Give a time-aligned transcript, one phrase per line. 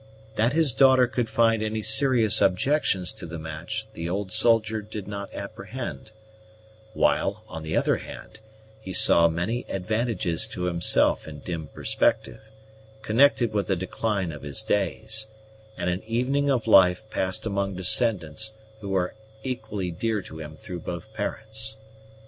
[0.33, 5.07] That his daughter could find any serious objections to the match the old soldier did
[5.07, 6.09] not apprehend;
[6.95, 8.39] while, on the other hand,
[8.81, 12.41] he saw many advantages to himself in dim perspective,
[13.03, 15.27] connected with the decline of his days,
[15.77, 19.13] and an evening of life passed among descendants who were
[19.43, 21.77] equally dear to him through both parents.